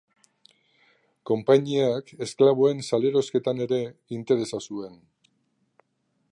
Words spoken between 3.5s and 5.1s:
ere interesa zuen.